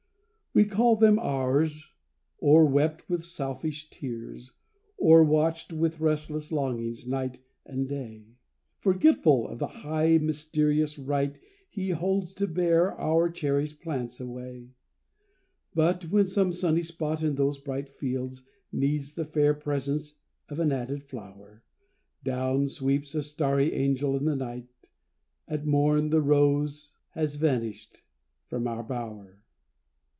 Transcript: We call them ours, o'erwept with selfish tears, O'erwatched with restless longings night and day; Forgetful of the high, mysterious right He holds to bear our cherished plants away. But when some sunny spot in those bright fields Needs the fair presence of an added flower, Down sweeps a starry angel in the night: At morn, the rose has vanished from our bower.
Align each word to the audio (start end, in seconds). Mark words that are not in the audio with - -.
We 0.53 0.65
call 0.65 0.97
them 0.97 1.17
ours, 1.17 1.93
o'erwept 2.43 3.09
with 3.09 3.23
selfish 3.23 3.89
tears, 3.89 4.51
O'erwatched 5.01 5.71
with 5.71 6.01
restless 6.01 6.51
longings 6.51 7.07
night 7.07 7.39
and 7.65 7.87
day; 7.87 8.25
Forgetful 8.77 9.47
of 9.47 9.59
the 9.59 9.67
high, 9.87 10.17
mysterious 10.17 10.99
right 10.99 11.39
He 11.69 11.91
holds 11.91 12.33
to 12.33 12.47
bear 12.47 12.91
our 12.99 13.29
cherished 13.29 13.79
plants 13.81 14.19
away. 14.19 14.71
But 15.73 16.09
when 16.09 16.25
some 16.27 16.51
sunny 16.51 16.83
spot 16.83 17.23
in 17.23 17.35
those 17.35 17.57
bright 17.57 17.87
fields 17.87 18.43
Needs 18.73 19.13
the 19.13 19.23
fair 19.23 19.53
presence 19.53 20.15
of 20.49 20.59
an 20.59 20.73
added 20.73 21.01
flower, 21.01 21.63
Down 22.25 22.67
sweeps 22.67 23.15
a 23.15 23.23
starry 23.23 23.71
angel 23.71 24.17
in 24.17 24.25
the 24.25 24.35
night: 24.35 24.89
At 25.47 25.65
morn, 25.65 26.09
the 26.09 26.19
rose 26.21 26.91
has 27.11 27.35
vanished 27.35 28.03
from 28.47 28.67
our 28.67 28.83
bower. 28.83 29.37